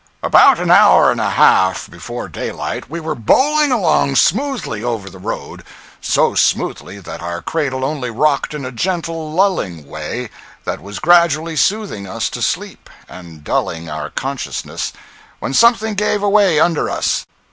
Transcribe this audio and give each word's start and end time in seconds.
About 0.23 0.57
an 0.57 0.71
hour 0.71 1.11
and 1.11 1.21
a 1.21 1.29
half 1.29 1.87
before 1.87 2.27
daylight 2.27 2.89
we 2.89 2.99
were 2.99 3.13
bowling 3.13 3.71
along 3.71 4.15
smoothly 4.15 4.83
over 4.83 5.11
the 5.11 5.19
road—so 5.19 6.33
smoothly 6.33 6.97
that 6.99 7.21
our 7.21 7.39
cradle 7.43 7.85
only 7.85 8.09
rocked 8.09 8.55
in 8.55 8.65
a 8.65 8.71
gentle, 8.71 9.31
lulling 9.31 9.85
way, 9.87 10.31
that 10.65 10.81
was 10.81 10.97
gradually 10.97 11.55
soothing 11.55 12.07
us 12.07 12.31
to 12.31 12.41
sleep, 12.41 12.89
and 13.07 13.43
dulling 13.43 13.91
our 13.91 14.09
consciousness—when 14.09 15.53
something 15.53 15.93
gave 15.93 16.23
away 16.23 16.59
under 16.59 16.89
us! 16.89 17.27